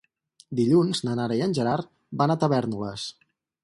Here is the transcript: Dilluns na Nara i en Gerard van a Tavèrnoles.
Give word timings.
Dilluns 0.59 1.03
na 1.09 1.13
Nara 1.21 1.39
i 1.41 1.45
en 1.49 1.55
Gerard 1.59 1.93
van 2.25 2.37
a 2.39 2.43
Tavèrnoles. 2.47 3.11